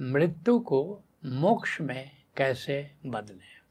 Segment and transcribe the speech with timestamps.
[0.00, 3.64] मृत्यु को मोक्ष में कैसे बदलें?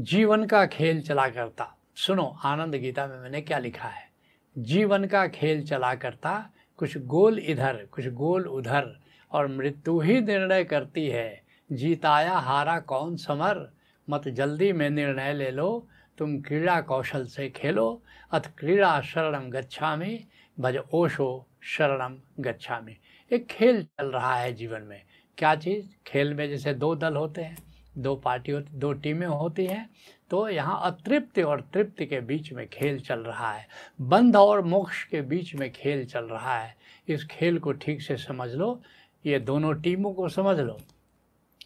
[0.00, 4.10] जीवन का खेल चला करता, सुनो, आनंद गीता में मैंने क्या लिखा है?
[4.58, 9.00] जीवन का खेल चला करता, कुछ गोल इधर, कुछ गोल उधर,
[9.32, 13.72] और मृत्यु ही निर्णय करती है। जीताया हारा कौन समर?
[14.10, 15.88] मत जल्दी में निर्णय ले लो।
[16.18, 18.02] तुम क्रीड़ा कौशल से खेलो।
[18.32, 20.26] अथ क्रीड़ा शरणम गच्छा में
[20.60, 22.96] भज ओशो। शरणम गच्छा में
[23.30, 25.02] एक खेल चल रहा है जीवन में।
[25.38, 25.86] क्या चीज़?
[26.06, 27.56] खेल में जैसे दो दल होते हैं,
[27.98, 29.88] दो पार्टी होती, दो टीमें होती हैं
[30.30, 33.66] तो यहाँ अतृप्ति और तृप्ति के बीच में खेल चल रहा है।
[34.00, 36.76] बंध और मोक्ष के बीच में खेल चल रहा है।
[37.08, 38.80] इस खेल को ठीक से समझ लो।
[39.26, 40.78] ये दोनों टीमों को समझ लो।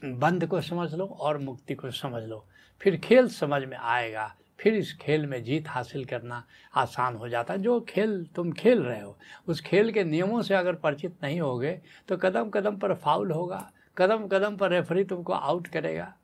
[0.04, 2.46] बंध को समझ लो और मुक्ति को समझ लो।
[2.80, 7.54] फिर खेल समझ में आएगा। फिर इस खेल में जीत हासिल करना आसान हो जाता
[7.54, 11.40] है। जो खेल तुम खेल रहे हो, उस खेल के नियमों से अगर परिचित नहीं
[11.40, 16.14] होगे तो कदम कदम पर फाउल होगा कदम कदम पर रेफरी तुमको आउट करेगा।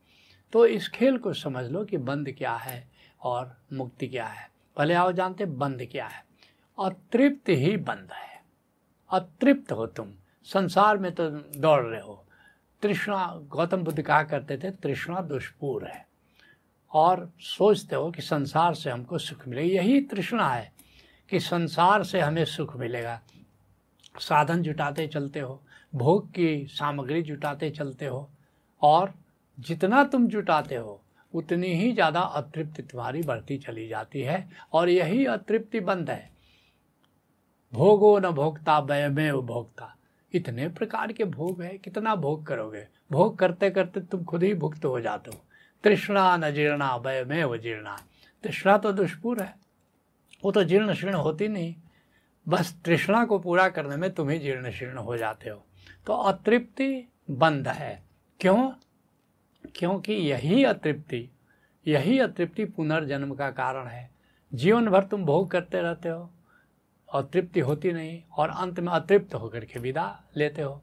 [0.52, 2.88] तो इस खेल को समझ लो कि बंद क्या है
[3.22, 6.24] और मुक्ति क्या है। पहले आओ जानते बंद क्या है।
[6.78, 8.42] अतृप्त ही बंद है।
[9.10, 10.12] अतृप्त हो तुम।
[10.44, 12.24] संसार में तो दौड़ रहे हो।
[12.82, 16.07] तृष्णा, गौतम बुद्ध कहा करते थे, तृष्णा दुष्पूर है।
[16.92, 20.72] और सोचते हो कि संसार से हमको सुख मिलेगा। यही तृष्णा है
[21.30, 23.20] कि संसार से हमें सुख मिलेगा।
[24.20, 25.60] साधन जुटाते चलते हो,
[25.92, 28.28] भोग की सामग्री जुटाते चलते हो
[28.82, 29.12] और
[29.58, 31.00] जितना तुम जुटाते हो,
[31.34, 36.30] उतनी ही ज़्यादा अतृप्ति तुम्हारी बढ़ती चली जाती है और यही अतृप्ति बंद है।
[37.72, 39.94] भोगो न भोगता में भोगता
[40.34, 42.86] इतने प्रकार के भोग है, कितना भोग करोगे?
[43.12, 45.44] भोग करते करते तुम खुद ही भुक्त हो जाते हो।
[45.84, 47.96] तृष्णा न जीर्णा वय में वो जीर्णा।
[48.44, 49.56] तृष्णा तो दुष्पुर है।
[50.44, 51.74] वो तो जीर्ण शीर्ण होती नहीं।
[52.48, 55.64] बस तृष्णा को पूरा करने में तुम ही जीर्ण शीर्ण हो जाते हो।
[56.06, 58.02] तो अतृप्ति बंद है।
[58.40, 58.72] क्यों?
[59.74, 61.30] क्योंकि यही अतृप्ति
[61.86, 64.10] यही अतृप्ति पुनर्जन्म का कारण है।
[64.54, 66.30] जीवन भर तुम भोग करते रहते हो,
[67.12, 70.82] और तृप्ति होती नहीं, और अंत में अतृप्त होकर के विदा लेते हो।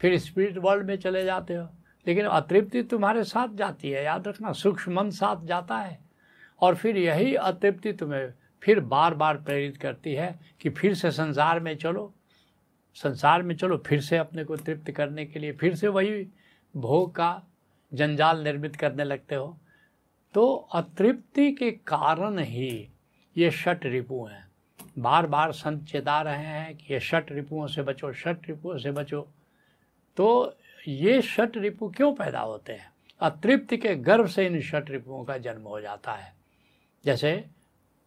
[0.00, 1.68] फिर स्पिरिट वर्ल्ड में चले जाते हो।
[2.06, 5.98] लेकिन अतृप्ति तुम्हारे साथ जाती है, याद रखना सूक्ष्म मन साथ जाता है।
[6.60, 8.32] और फिर यही अतृप्ति तुम्हें
[8.62, 12.14] फिर बार बार प्रेरित करती है कि फिर से संसार में चलो।
[12.94, 16.28] संसार में चलो, फिर से अपने को तृप्त करने के लिए, फिर से वही
[16.76, 17.42] भोग का
[17.94, 19.58] जंजाल निर्मित करने लगते हो।
[20.34, 22.88] तो अतृप्ति के कारण ही
[23.36, 24.48] ये षट रिपु हैं।
[24.98, 28.90] बार बार संत चेता रहे हैं कि ये षट रिपुओं से बचो, षट रिपुओं से
[28.90, 29.28] बचो।
[30.16, 30.56] तो
[30.88, 32.92] ये षट रिपु क्यों पैदा होते हैं?
[33.20, 36.34] अतृप्ति के गर्भ से इन षट रिपुओं का जन्म हो जाता है।
[37.04, 37.44] जैसे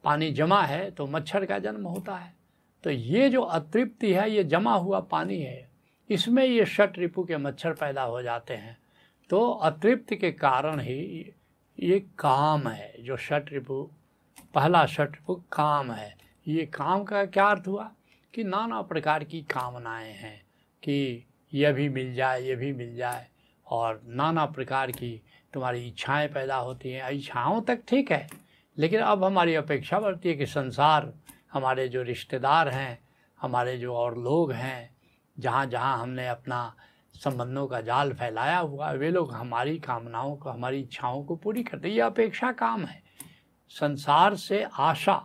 [0.04, 2.36] पानी जमा है तो मच्छर का जन्म होता है।
[2.84, 5.70] तो ये जो अतृप्ति है, ये जमा हुआ पानी है,
[6.10, 8.78] इसमें ये षट रिपु के मच्छर पैदा हो जाते हैं।
[9.30, 11.34] तो अतृप्ति के कारण ही
[11.80, 13.92] ये काम है, जो षट रिपु,
[14.54, 16.18] पहला षट रिपु काम है।
[16.48, 17.92] ये काम का क्या अर्थ हुआ?
[18.34, 20.44] कि नाना प्रकार की कामनाएँ हैं,
[20.84, 23.28] कि यह भी मिल जाए, ये भी मिल जाए।
[23.68, 25.22] और नाना प्रकार की
[25.53, 28.28] तुम्हारी इच्छाएँ पैदा होती हैं। इच्छाओं तक ठीक है,
[28.78, 31.13] लेकिन अब हमारी अपेक्षा बढ़ती है कि संसार
[31.53, 33.00] हमारे जो रिश्तेदार हैं,
[33.40, 34.96] हमारे जो और लोग हैं
[35.38, 36.75] जहाँ जहाँ हमने अपना
[37.16, 41.90] संबंधों का जाल फैलाया हुआ, वे लोग हमारी कामनाओं को, हमारी इच्छाओं को पूरी करते
[41.90, 43.02] ये अपेक्षा काम है।
[43.69, 45.16] संसार से आशा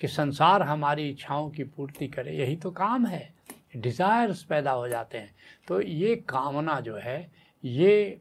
[0.00, 3.37] कि संसार हमारी इच्छाओं की पूर्ति करे, यही तो काम है।
[3.74, 5.34] डिज़ायर्स पैदा हो जाते हैं।
[5.68, 7.30] तो ये कामना जो है,
[7.64, 8.20] ये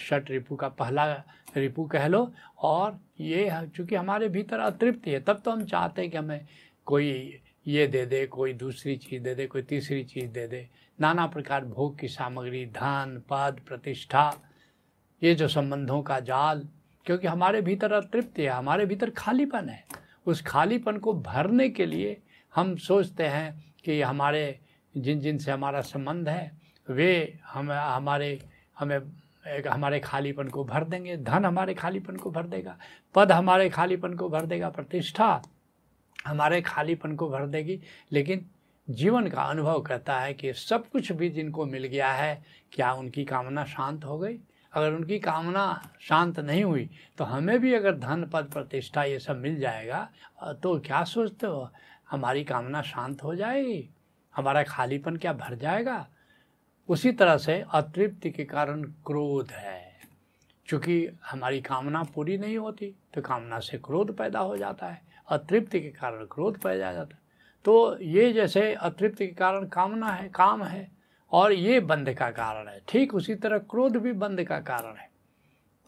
[0.00, 1.12] षट रिपु का पहला
[1.56, 6.10] रिपु कह लो, और ये चूँकि हमारे भीतर अतृप्ति है, तब तो हम चाहते हैं
[6.10, 6.46] कि हमें
[6.86, 11.26] कोई ये दे दे, कोई दूसरी चीज़ दे दे, कोई तीसरी चीज़ दे दे। नाना
[11.26, 14.32] प्रकार भोग की सामग्री, धन, पद, प्रतिष्ठा,
[15.22, 16.66] ये जो संबंधों का जाल,
[17.06, 19.84] क्योंकि हमारे भीतर अतृप्ति है, हमारे भीतर खालीपन है।
[20.26, 22.16] उस खालीपन को भरने के लिए
[22.52, 24.58] हम सोचते हैं कि हमारे
[24.94, 26.50] जिन जिन से हमारा संबंध है,
[26.86, 28.38] वे हम, हमारे,
[28.78, 28.98] हमें
[29.48, 32.76] एक हमारे खालीपन को भर देंगे, धन हमारे खालीपन को भर देगा,
[33.14, 35.42] पद हमारे खालीपन को भर देगा, प्रतिष्ठा
[36.26, 37.80] हमारे खालीपन को भर देगी।
[38.12, 38.46] लेकिन
[38.88, 43.24] जीवन का अनुभव कहता है कि सब कुछ भी जिनको मिल गया है, क्या उनकी
[43.24, 44.38] कामना शांत हो गई?
[44.72, 46.88] अगर उनकी कामना शांत नहीं हुई
[47.18, 50.08] तो हमें भी अगर धन, पद, प्रतिष्ठा ये सब मिल जाएगा
[50.62, 51.70] तो क्या सोचते हो?
[52.10, 53.88] हमारी कामना शांत हो जाएगी,
[54.34, 56.06] हमारा खालीपन क्या भर जाएगा?
[56.88, 59.82] उसी तरह से अतृप्ति के कारण क्रोध है।
[60.68, 65.80] चूँकि हमारी कामना पूरी नहीं होती तो कामना से क्रोध पैदा हो जाता है, अतृप्ति
[65.80, 67.22] के कारण क्रोध पैदा जाता है।
[67.64, 70.88] तो ये जैसे अतृप्ति के कारण कामना है, काम है,
[71.32, 75.08] और ये बंध का कारण है। ठीक उसी तरह क्रोध भी बंध का कारण है।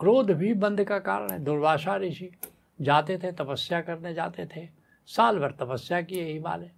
[0.00, 2.30] क्रोध भी बंध का कारण है। दुर्वासा ऋषि
[2.80, 4.68] जाते थे, तपस्या करने जाते थे।
[5.06, 6.70] साल भर तपस्या किए ही। वाले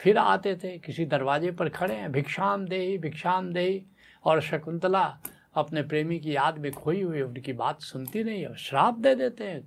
[0.00, 3.84] फिर आते थे, किसी दरवाजे पर खड़े हैं, भिक्षाम दे भिक्षाम दे
[4.24, 5.18] और शकुंतला
[5.54, 9.44] अपने प्रेमी की याद में खोई हुई उनकी बात सुनती नहीं है श्राप दे देते
[9.44, 9.60] हैं।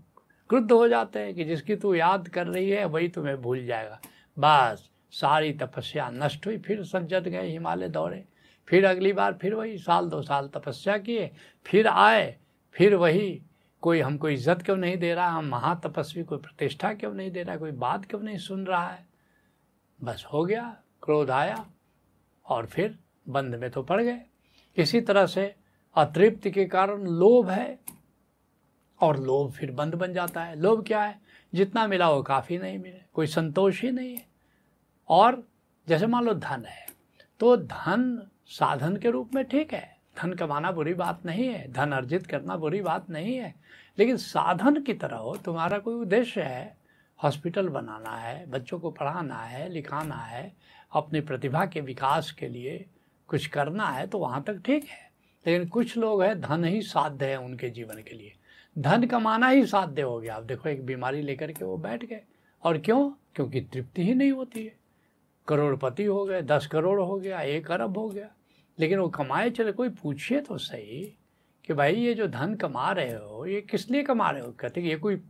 [0.49, 3.99] क्रुद्ध हो जाते हैं कि जिसकी तू याद कर रही है, वही तुम्हें भूल जाएगा।
[4.39, 8.25] बस, सारी तपस्या नष्ट हुई, फिर सज्जत गए हिमालय दौड़े
[8.67, 11.31] फिर अगली बार फिर वही साल दो साल तपस्या किए,
[11.65, 12.35] फिर आए,
[12.75, 13.41] फिर वही
[13.83, 17.57] कोई हमको इज़्ज़त क्यों नहीं दे रहा, हम महातपस्वी, कोई प्रतिष्ठा क्यों नहीं दे रहा,
[17.57, 19.05] कोई बात क्यों नहीं सुन रहा है?
[19.99, 20.63] बस हो गया,
[21.03, 21.65] क्रोध आया
[22.45, 22.97] और फिर
[23.27, 24.19] बंद में तो पड़ गए।
[24.77, 25.53] इसी तरह से
[25.95, 27.79] अतृप्ति के कारण लोभ है
[28.99, 31.19] और लोभ फिर बंद बन जाता है। लोभ क्या है?
[31.53, 34.25] जितना मिला वो काफ़ी नहीं मिले, कोई संतोष ही नहीं है।
[35.09, 35.43] और
[35.87, 36.85] जैसे मान लो धन है
[37.39, 41.91] तो धन साधन के रूप में ठीक है धन कमाना बुरी बात नहीं है, धन
[41.91, 43.55] अर्जित करना बुरी बात नहीं है।
[43.99, 46.77] लेकिन साधन की तरह हो, तुम्हारा कोई उद्देश्य है,
[47.23, 50.53] हॉस्पिटल बनाना है, बच्चों को पढ़ाना है, लिखाना है,
[50.91, 52.85] अपनी प्रतिभा के विकास के लिए
[53.27, 55.11] कुछ करना है तो वहाँ तक ठीक है।
[55.47, 58.33] लेकिन कुछ लोग हैं, धन ही साध्य है उनके जीवन के लिए।
[58.77, 62.21] धन कमाना ही साध्य हो गया। अब देखो, एक बीमारी लेकर के वो बैठ गए।
[62.63, 63.11] और क्यों?
[63.35, 64.73] क्योंकि तृप्ति ही नहीं होती है।
[65.47, 68.29] करोड़पति हो गए, दस करोड़ हो गया, एक अरब हो गया।
[68.79, 71.17] लेकिन वो कमाए, चले कोई पूछिए तो सही
[71.65, 74.51] कि भाई ये जो धन कमा रहे हो, ये किस लिए कमा रहे हो?
[74.51, 75.21] कहते ये कोई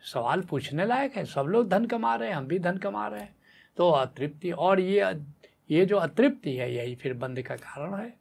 [0.00, 1.24] सवाल पूछने लायक है?
[1.24, 3.36] सब लोग धन कमा रहे हैं, हम भी धन कमा रहे हैं।
[3.76, 5.22] तो अतृप्ति, और ये
[5.70, 8.16] ये जो अतृप्ति है, यही फिर बंद का कारण है।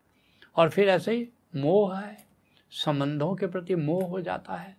[0.56, 2.26] और फिर ऐसे ही मोह है,
[2.72, 4.78] संबंधों के प्रति मोह हो जाता है,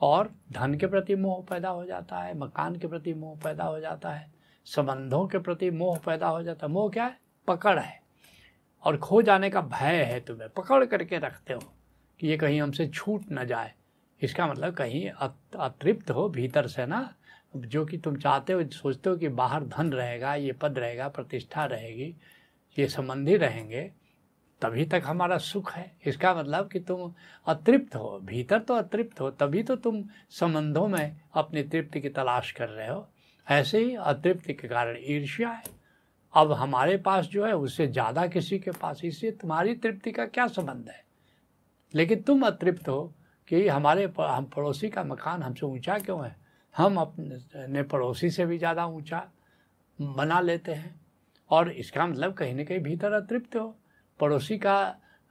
[0.00, 3.80] और धन के प्रति मोह पैदा हो जाता है, मकान के प्रति मोह पैदा हो
[3.80, 4.32] जाता है,
[4.64, 7.18] संबंधों के प्रति मोह पैदा हो जाता है। मोह क्या है?
[7.48, 8.05] पकड़ है।
[8.84, 11.60] और खो जाने का भय है तुम्हें। पकड़ करके रखते हो
[12.20, 13.72] कि ये कहीं हमसे छूट ना जाए।
[14.22, 17.14] इसका मतलब कहीं अतृप्त हो भीतर से ना।
[17.56, 21.64] जो कि तुम चाहते हो, सोचते हो कि बाहर धन रहेगा, ये पद रहेगा, प्रतिष्ठा
[21.64, 22.14] रहेगी,
[22.78, 23.92] ये संबंधी रहेंगे,
[24.62, 27.14] तभी तक हमारा सुख है। इसका मतलब कि तुम
[27.46, 32.52] अतृप्त हो, भीतर तो अतृप्त हो, तभी तो तुम संबंधों में अपनी तृप्ति की तलाश
[32.52, 33.08] कर रहे हो।
[33.50, 35.75] ऐसे ही अतृप्ति के कारण ईर्ष्या है।
[36.36, 40.46] अब हमारे पास जो है, उससे ज़्यादा किसी के पास, इससे तुम्हारी तृप्ति का क्या
[40.48, 41.04] संबंध है?
[41.94, 43.12] लेकिन तुम अतृप्त हो
[43.48, 46.36] कि हमारे हम पड़ोसी का मकान हमसे ऊँचा क्यों है?
[46.74, 49.22] हम अपने पड़ोसी से भी ज़्यादा ऊँचा
[49.98, 50.94] बना लेते हैं।
[51.50, 53.74] और इसका मतलब कहीं ना कहीं भीतर अतृप्त हो।
[54.20, 54.78] पड़ोसी का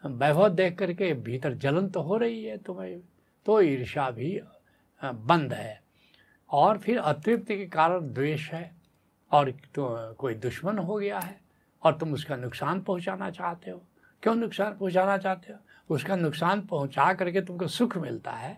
[0.04, 3.00] वैभव देख करके भीतर जलन तो हो रही है तुम्हें
[3.46, 4.40] तो ईर्षा भी
[5.02, 5.82] बंद है।
[6.50, 8.75] और फिर अतृप्ति के कारण द्वेष है।
[9.36, 11.40] और तो कोई दुश्मन हो गया है
[11.84, 13.82] और तुम उसका नुकसान पहुंचाना चाहते हो।
[14.24, 15.60] क्यों नुकसान पहुंचाना चाहते हो?
[15.90, 18.58] उसका नुकसान पहुँचा करके तुमको सुख मिलता है।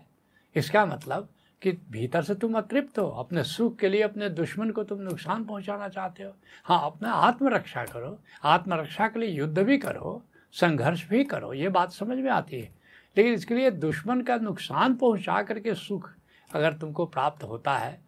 [0.56, 1.28] इसका मतलब
[1.62, 5.44] कि भीतर से तुम अतृप्त हो, अपने सुख के लिए, अपने दुश्मन को तुम नुकसान
[5.44, 6.32] पहुंचाना चाहते हो।
[6.64, 10.22] हाँ अपना आत्मरक्षा करो, आत्मरक्षा के लिए युद्ध भी करो,
[10.52, 12.72] संघर्ष भी करो, ये बात समझ में आती है।
[13.16, 16.10] लेकिन इसके लिए दुश्मन का नुकसान पहुँचा करके सुख
[16.54, 18.00] अगर तुमको प्राप्त होता है,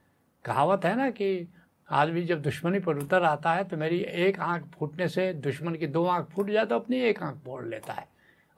[0.45, 1.49] कहावत है ना कि
[1.91, 5.87] आदमी जब दुश्मनी पर उतर आता है तो मेरी एक आँख फूटने से दुश्मन की
[5.87, 8.09] दो आँख फूट जाए तो अपनी एक आँख फोड़ लेता है।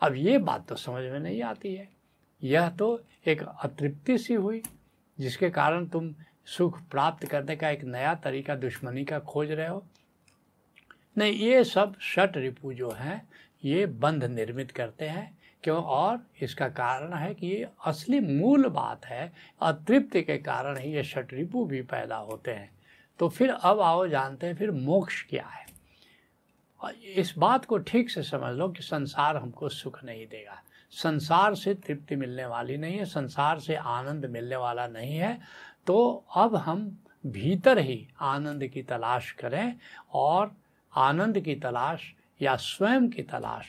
[0.01, 1.89] अब ये बात तो समझ में नहीं आती है।
[2.43, 4.63] यह तो एक अतृप्ति सी हुई,
[5.21, 6.15] जिसके कारण तुम
[6.47, 9.87] सुख प्राप्त करने का एक नया तरीका दुश्मनी का खोज रहे हो।
[11.19, 13.29] नहीं, ये सब षट रिपु जो हैं,
[13.65, 15.83] ये बंध निर्मित करते हैं। क्यों?
[15.83, 21.03] और इसका कारण है कि ये असली मूल बात है। अतृप्ति के कारण ही ये
[21.03, 22.71] षट रिपु भी पैदा होते हैं।
[23.23, 25.67] तो फिर अब आओ, जानते हैं फिर मोक्ष क्या है।
[27.15, 30.59] इस बात को ठीक से समझ लो कि संसार हमको सुख नहीं देगा।
[30.93, 35.39] संसार से तृप्ति मिलने वाली नहीं है, संसार से आनंद मिलने वाला नहीं है।
[35.87, 39.75] तो अब हम भीतर ही आनंद की तलाश करें
[40.13, 40.51] और
[40.93, 43.67] आनंद की तलाश या स्वयं की तलाश,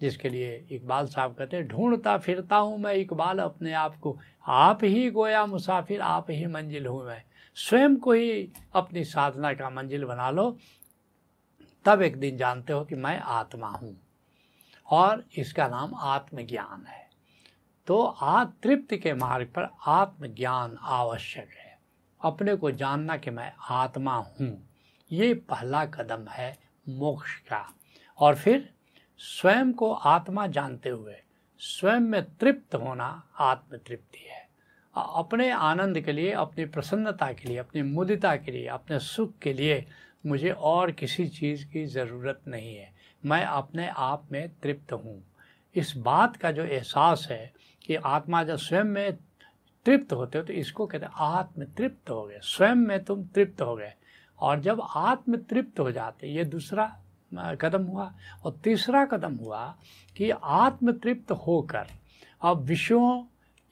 [0.00, 4.84] जिसके लिए इकबाल साहब कहते हैं, ढूंढता फिरता हूँ मैं इकबाल अपने आप को। आप
[4.84, 7.22] ही गोया मुसाफिर, आप ही मंजिल हूँ मैं।
[7.56, 10.50] स्वयं को ही अपनी साधना का मंजिल बना लो।
[11.84, 13.96] तब एक दिन जानते हो कि मैं आत्मा हूँ
[14.86, 17.02] और इसका नाम आत्मज्ञान है।
[17.86, 21.78] तो आतृप्ति के मार्ग पर आत्मज्ञान आवश्यक है।
[22.20, 24.68] अपने को जानना कि मैं आत्मा हूँ,
[25.10, 26.56] ये पहला कदम है
[26.88, 27.66] मोक्ष का।
[28.18, 28.72] और फिर
[29.20, 31.16] स्वयं को आत्मा जानते हुए
[31.60, 33.06] स्वयं में तृप्त होना
[33.40, 34.43] आत्मतृप्ति है।
[34.96, 39.52] अपने आनंद के लिए, अपनी प्रसन्नता के लिए, अपनी मुदिता के लिए, अपने सुख के
[39.52, 39.84] लिए
[40.26, 42.92] मुझे और किसी चीज़ की ज़रूरत नहीं है।
[43.26, 45.22] मैं अपने आप में तृप्त हूँ।
[45.74, 49.12] इस बात का जो एहसास है कि आत्मा जब स्वयं में
[49.86, 53.62] तृप्त होते हो तो इसको कहते हैं आत्म तृप्त हो गए। स्वयं में तुम तृप्त
[53.62, 53.92] हो गए।
[54.38, 56.86] और जब आत्म तृप्त हो जाते, ये दूसरा
[57.34, 58.12] कदम हुआ
[58.44, 59.76] और तीसरा कदम हुआ
[60.16, 61.86] कि आत्म तृप्त होकर
[62.42, 63.22] अब विषयों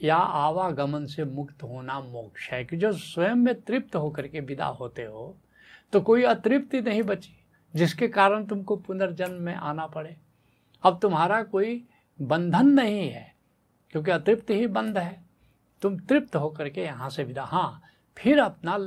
[0.03, 4.67] या आवागमन से मुक्त होना मोक्ष है, कि जो स्वयं में तृप्त होकर के विदा
[4.67, 5.37] होते हो
[5.93, 7.35] तो कोई अतृप्ति नहीं बची,
[7.75, 10.17] जिसके कारण तुमको पुनर्जन्म में आना पड़े।
[10.83, 11.83] अब तुम्हारा कोई
[12.19, 13.33] बंधन नहीं है,
[13.95, 15.23] क्योंकि अतृप्त ही बंध है।
[15.83, 17.83] तुम तृप्त होकर के यहाँ से विदा हाँ
[18.17, 18.79] फिर अपना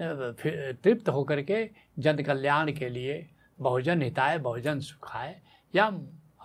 [0.00, 1.68] तृप्त होकर के
[1.98, 3.26] जन कल्याण के लिए
[3.58, 5.34] बहुजन हिताय बहुजन सुखाए
[5.74, 5.88] या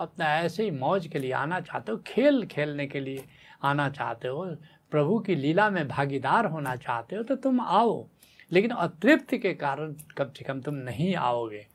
[0.02, 3.26] अपना ऐसे ही मौज के लिए आना चाहते हो, खेल खेलने के लिए
[3.64, 4.56] आना चाहते हो,
[4.92, 8.08] प्रभु की लीला में भागीदार होना चाहते हो तो तुम आओ।
[8.52, 11.68] लेकिन अतृप्ति के कारण कम से कम तुम नहीं आओगे।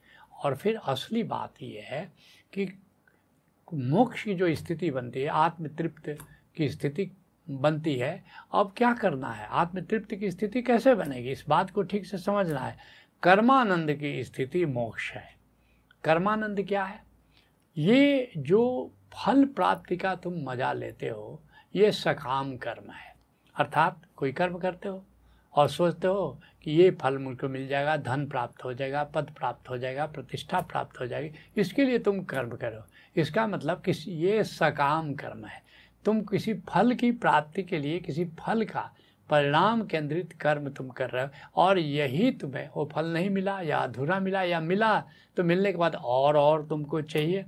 [0.45, 2.13] और फिर असली बात यह है
[2.53, 2.83] कि
[3.75, 6.19] मोक्ष की जो स्थिति बनती है, आत्मतृप्त
[6.57, 7.11] की स्थिति
[7.51, 9.47] बनती है, अब क्या करना है?
[9.47, 11.31] आत्मतृप्त की स्थिति कैसे बनेगी?
[11.31, 12.77] इस बात को ठीक से समझना है।
[13.23, 15.37] कर्मानंद की स्थिति मोक्ष है।
[16.05, 17.06] कर्मानंद क्या है?
[17.77, 21.43] ये जो फल प्राप्ति का तुम मज़ा लेते हो,
[21.75, 23.15] ये सकाम कर्म है।
[23.57, 25.05] अर्थात कोई कर्म करते हो
[25.55, 29.71] और सोचते हो कि ये फल मुझको मिल जाएगा, धन प्राप्त हो जाएगा, पद प्राप्त
[29.71, 32.85] हो जाएगा, प्रतिष्ठा प्राप्त हो जाएगी, इसके लिए तुम कर्म करो।
[33.17, 35.63] इसका मतलब किसी, ये सकाम कर्म है।
[36.05, 38.91] तुम किसी फल की प्राप्ति के लिए, किसी फल का
[39.31, 43.79] परिणाम केंद्रित कर्म तुम कर रहे हो और यही तुम्हें, वो फल नहीं मिला या
[43.79, 44.99] अधूरा मिला या मिला
[45.37, 47.45] तो मिलने के बाद और और तुमको चाहिए।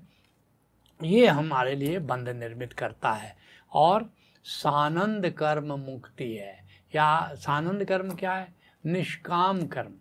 [1.03, 3.37] ये हमारे लिए बंध निर्मित करता है।
[3.73, 4.11] और
[4.45, 8.55] सानंद कर्म मुक्ति है। या सानंद कर्म क्या है?
[8.87, 9.93] निष्काम कर्म।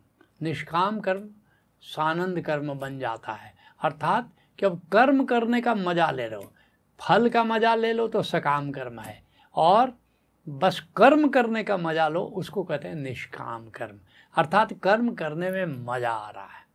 [0.42, 1.30] निष्काम कर्म
[1.82, 6.54] सानंद कर्म बन जाता है। अर्थात कि अब कर्म करने का मज़ा ले रहे हो,
[7.00, 9.24] फल का मज़ा ले लो तो सकाम कर्म है।
[9.56, 9.94] और
[10.50, 14.00] बस कर्म करने का मज़ा लो, उसको कहते हैं निष्काम कर्म।
[14.36, 16.67] अर्थात कर्म करने में मज़ा आ रहा है।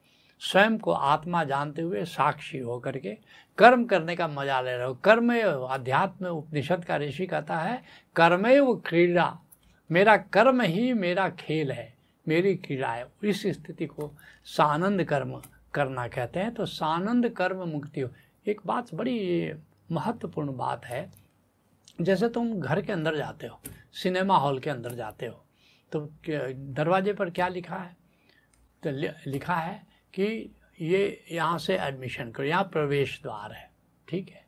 [0.43, 3.17] स्वयं को आत्मा जानते हुए साक्षी होकर के
[3.59, 5.33] कर्म करने का मज़ा ले रहे हो। कर्म
[5.67, 7.83] अध्यात्म उपनिषद का ऋषि कहता है
[8.17, 9.39] कर्मे वो क्रीड़ा।
[9.91, 11.93] मेरा कर्म ही मेरा खेल है,
[12.27, 14.11] मेरी क्रीड़ा है। इस स्थिति को
[14.47, 15.41] सानंद कर्म
[15.75, 18.11] करना कहते हैं। तो सानंद कर्म मुक्ति हो।
[18.47, 19.53] एक बात बड़ी
[19.93, 21.11] महत्वपूर्ण बात है,
[21.99, 23.61] जैसे तुम घर के अंदर जाते हो,
[23.95, 25.45] सिनेमा हॉल के अंदर जाते हो
[25.93, 27.97] तो दरवाजे पर क्या लिखा है?
[28.83, 28.91] तो
[29.31, 29.81] लिखा है
[30.15, 33.71] कि ये यहाँ से एडमिशन करो, यहाँ प्रवेश द्वार है,
[34.09, 34.45] ठीक है?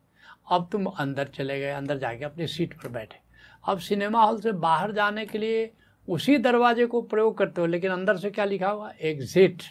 [0.51, 3.19] अब तुम अंदर चले गए, अंदर जाके अपनी सीट पर बैठे।
[3.65, 5.71] अब सिनेमा हॉल से बाहर जाने के लिए
[6.09, 8.91] उसी दरवाजे को प्रयोग करते हो, लेकिन अंदर से क्या लिखा हुआ?
[8.93, 9.63] एग्ज़िट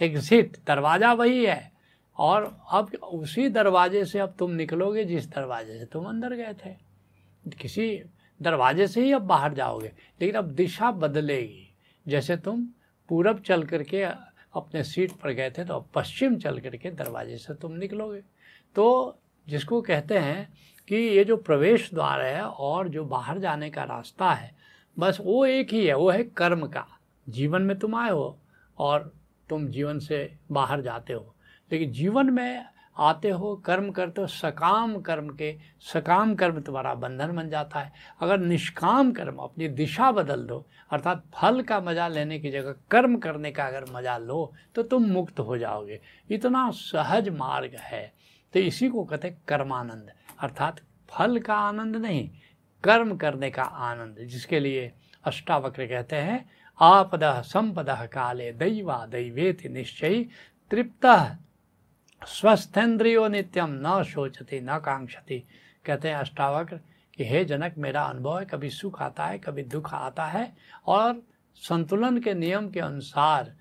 [0.00, 1.70] एग्ज़िट दरवाज़ा वही है।
[2.16, 6.74] और अब उसी दरवाजे से अब तुम निकलोगे जिस दरवाजे से तुम अंदर गए थे।
[7.60, 8.02] किसी
[8.40, 11.68] दरवाजे से ही अब बाहर जाओगे, लेकिन अब दिशा बदलेगी।
[12.06, 12.64] जैसे तुम
[13.08, 14.04] पूरब चल करके
[14.54, 18.20] अपने सीट पर गए थे तो अब पश्चिम चल कर के दरवाजे से तुम निकलोगे।
[18.74, 20.52] तो जिसको कहते हैं
[20.88, 24.56] कि ये जो प्रवेश द्वार है और जो बाहर जाने का रास्ता है,
[24.98, 26.86] बस वो एक ही है, वो है कर्म का।
[27.28, 28.38] जीवन में तुम आए हो
[28.78, 29.12] और
[29.48, 31.34] तुम जीवन से बाहर जाते हो।
[31.72, 32.64] लेकिन जीवन में
[33.00, 37.92] आते हो, कर्म करते हो, सकाम कर्म के, सकाम कर्म तुम्हारा बंधन बन जाता है।
[38.20, 43.16] अगर निष्काम कर्म अपनी दिशा बदल दो, अर्थात फल का मज़ा लेने की जगह कर्म
[43.18, 48.12] करने का अगर मज़ा लो तो तुम मुक्त हो जाओगे। इतना सहज मार्ग है।
[48.54, 52.28] तो इसी को कहते कर्मानंद। अर्थात फल का आनंद नहीं,
[52.84, 54.90] कर्म करने का आनंद, जिसके लिए
[55.24, 60.24] अष्टावक्र कहते हैं, आपद संपद काले दैवा दैवेति निश्चय
[60.70, 61.06] तृप्त।
[62.22, 65.38] स्वस्थेंद्रियो नित्यम न सोचती न कांक्षती
[65.84, 66.76] कहते हैं अष्टावक्र
[67.14, 70.52] कि, हे जनक, मेरा अनुभव है, कभी सुख आता है, कभी दुख आता है
[70.86, 71.22] और
[71.62, 73.52] संतुलन के नियम के अनुसार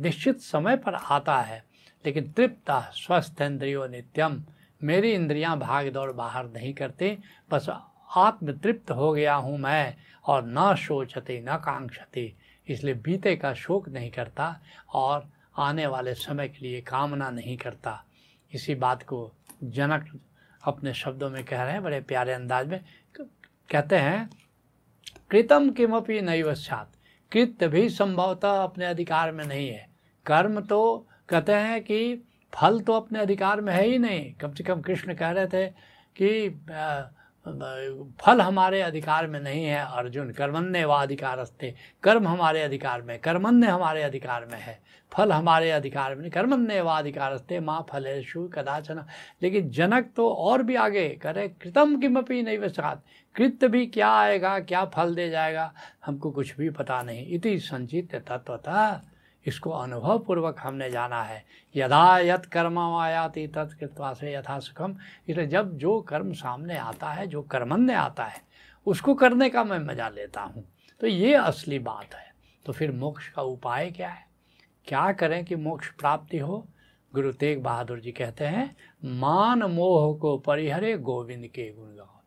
[0.00, 1.62] निश्चित समय पर आता है,
[2.04, 4.42] लेकिन तृप्त स्वस्थेंद्रियो नित्यम
[4.80, 7.16] मेरी इंद्रियाँ भाग दौड़ बाहर नहीं करती,
[7.50, 7.68] बस
[8.16, 12.34] आत्मतृप्त हो गया हूँ मैं और न सोचती न कांक्षती।
[12.68, 14.54] इसलिए बीते का शोक नहीं करता
[14.94, 15.28] और
[15.58, 18.04] आने वाले समय के लिए कामना नहीं करता।
[18.52, 19.32] इसी बात को
[19.64, 20.20] जनक
[20.62, 22.80] अपने शब्दों में कह रहे हैं, बड़े प्यारे अंदाज में।
[23.20, 24.28] कहते हैं,
[25.30, 26.92] कृतम किमपि नैवश्चात
[27.32, 29.86] कृत्य भी संभवतः अपने अधिकार में नहीं है।
[30.26, 34.64] कर्म तो कहते हैं कि फल तो अपने अधिकार में है ही नहीं। कम से
[34.64, 35.66] कम कृष्ण कह रहे थे
[36.16, 36.48] कि
[38.20, 43.66] फल हमारे अधिकार में नहीं है, अर्जुन, कर्मण्य व अधिकारस्ते। कर्म हमारे अधिकार में, कर्मण्य
[43.66, 44.80] हमारे अधिकार में है।
[45.12, 49.04] फल हमारे अधिकार में कर्मण्य व अधिकारस्ते, माँ फलेशु कदाचन।
[49.42, 53.04] लेकिन जनक तो और भी आगे करे, कृतम किमपी नहीं वसात
[53.36, 55.72] कृत्य भी क्या आएगा, क्या फल दे जाएगा,
[56.06, 59.02] हमको कुछ भी पता नहीं। इति संचित तत्वता
[59.46, 61.44] इसको अनुभव पूर्वक हमने जाना है।
[61.76, 64.96] यदा यत कर्म आयाति तत्कृत्वा से यथा सुखम।
[65.28, 68.42] इसलिए जब जो कर्म सामने आता है, जो कर्मण्य आता है,
[68.86, 70.64] उसको करने का मैं मज़ा लेता हूँ।
[71.00, 72.32] तो ये असली बात है।
[72.66, 74.26] तो फिर मोक्ष का उपाय क्या है?
[74.86, 76.68] क्या करें कि मोक्ष प्राप्ति हो?
[77.14, 82.20] गुरु तेग बहादुर जी कहते हैं, मान मोह को परिहरे गोविंद के गुण गाओ।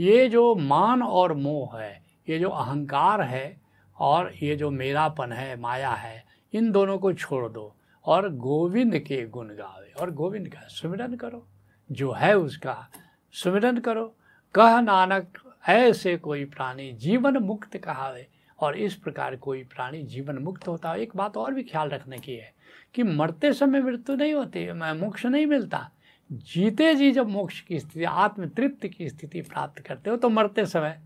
[0.00, 3.60] ये जो मान और मोह है, ये जो अहंकार है
[3.98, 6.25] और ये जो मेरापन है, माया है
[6.56, 11.46] इन दोनों को छोड़ दो और गोविंद के गुण गावे और गोविंद का सुमिरन करो।
[11.92, 12.88] जो है उसका
[13.32, 14.14] सुमिरन करो।
[14.54, 18.26] कह नानक, ऐसे कोई प्राणी जीवन मुक्त कहावे
[18.60, 22.18] और इस प्रकार कोई प्राणी जीवन मुक्त होता है। एक बात और भी ख्याल रखने
[22.18, 22.54] की है
[22.94, 25.90] कि मरते समय मृत्यु नहीं होती, मैं, मोक्ष नहीं मिलता।
[26.32, 30.66] जीते जी जब मोक्ष की स्थिति आत्म तृप्ति की स्थिति प्राप्त करते हो तो मरते
[30.66, 31.00] समय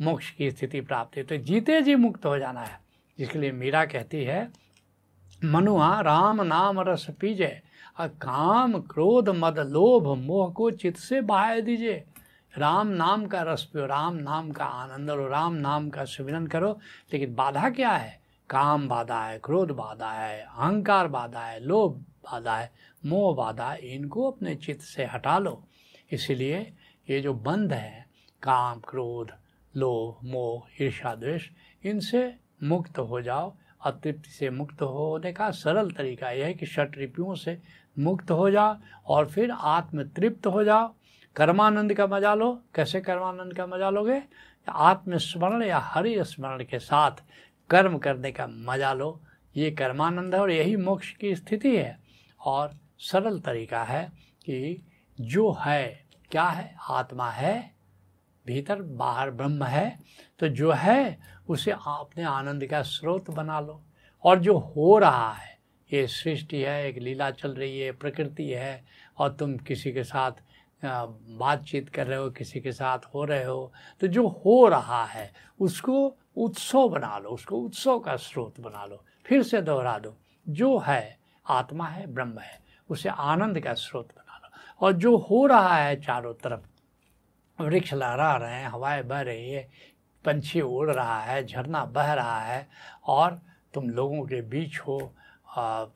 [0.00, 2.80] मोक्ष की स्थिति प्राप्त है। तो जीते जी मुक्त हो जाना है।
[3.18, 4.50] जिसके लिए मीरा कहती है
[5.44, 7.62] मनुआ राम नाम रस पीजे
[8.00, 12.04] और काम क्रोध मद लोभ मोह को चित से बहा दीजिए
[12.58, 16.78] राम नाम का रस पियो, राम नाम का आनंद लो, राम नाम का सुमिरन करो।
[17.12, 18.20] लेकिन बाधा क्या है?
[18.50, 22.72] काम बाधा है, क्रोध बाधा है, अहंकार बाधा है, लोभ बाधा है,
[23.06, 25.64] मोह बाधा है, इनको अपने चित्त से हटा लो।
[26.12, 26.72] इसलिए
[27.10, 28.06] ये जो बंध है,
[28.42, 29.30] काम, क्रोध,
[29.76, 31.48] लोभ, मोह ईर्षा द्वेष,
[31.84, 36.98] इनसे मुक्त हो जाओ। अतृप्ति से मुक्त होने का सरल तरीका यह है कि षट
[36.98, 37.58] रिपियों से
[37.98, 40.92] मुक्त हो जाओ और फिर आत्म तृप्त हो जाओ
[41.36, 44.22] कर्मानंद का मज़ा लो। कैसे कर्मानंद का मज़ा लोगे?
[44.68, 47.22] आत्मस्मरण या हरि स्मरण के साथ
[47.70, 49.20] कर्म करने का मज़ा लो।
[49.56, 51.98] ये कर्मानंद है और यही मोक्ष की स्थिति है।
[52.40, 54.04] और सरल तरीका है
[54.44, 54.82] कि
[55.20, 56.74] जो है, क्या है?
[56.90, 57.79] आत्मा है।
[58.50, 59.98] भीतर बाहर ब्रह्म है
[60.40, 63.80] तो जो है उसे अपने आनंद का स्रोत बना लो।
[64.24, 65.58] और जो हो रहा है,
[65.90, 68.84] ये सृष्टि है, एक लीला चल रही है, प्रकृति है,
[69.18, 70.42] और तुम किसी के साथ
[70.82, 75.30] बातचीत कर रहे हो, किसी के साथ हो रहे हो तो जो हो रहा है,
[75.60, 80.78] उसको उत्सव बना लो, उसको उत्सव का स्रोत बना लो। फिर से दोहरा दो, जो
[80.78, 82.58] है आत्मा है, ब्रह्म है,
[82.90, 84.48] उसे आनंद का स्रोत बना लो।
[84.80, 86.66] और जो हो रहा है चारों तरफ़
[87.60, 89.68] वृक्ष लहरा रहे हैं, हवाएँ बह रही है,
[90.24, 92.66] पंछी उड़ रहा है, झरना बह रहा है
[93.06, 93.40] और
[93.74, 94.98] तुम लोगों के बीच हो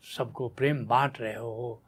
[0.09, 1.81] सबको प्रेम बांट रहे हो,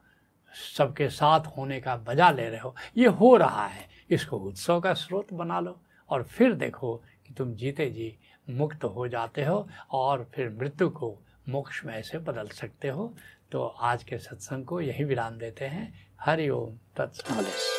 [0.77, 4.93] सबके साथ होने का मज़ा ले रहे हो। ये हो रहा है। इसको उत्सव का
[4.95, 5.77] स्रोत बना लो
[6.11, 6.95] और फिर देखो
[7.27, 8.17] कि तुम जीते जी
[8.51, 11.17] मुक्त हो जाते हो और फिर मृत्यु को
[11.49, 13.13] मोक्ष में ऐसे बदल सकते हो।
[13.53, 17.75] तो आज के सत्संग को यही विराम देते हैं। हरि ओम। तत्समालिस